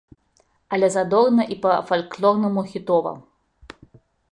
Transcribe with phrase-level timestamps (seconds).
[0.77, 3.15] Але задорна і па-фальклорнаму хітова!